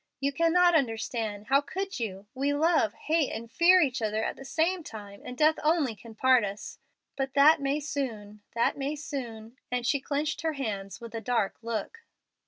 "You 0.19 0.31
cannot 0.33 0.73
understand. 0.73 1.45
How 1.49 1.61
could 1.61 1.99
you? 1.99 2.25
We 2.33 2.53
love, 2.55 2.95
hate, 2.95 3.31
and 3.31 3.51
fear 3.51 3.81
each 3.81 4.01
other 4.01 4.23
at 4.23 4.35
the 4.35 4.43
same 4.43 4.81
time, 4.83 5.21
and 5.23 5.37
death 5.37 5.59
only 5.63 5.95
can 5.95 6.15
part 6.15 6.43
us. 6.43 6.79
But 7.15 7.35
that 7.35 7.61
may 7.61 7.79
soon 7.79 8.41
that 8.55 8.75
may 8.75 8.95
soon;" 8.95 9.57
and 9.71 9.85
she 9.85 9.99
clenched 9.99 10.41
her 10.41 10.53
hands 10.53 11.01
with 11.01 11.13
a 11.13 11.21
dark 11.21 11.57
look. 11.61 11.99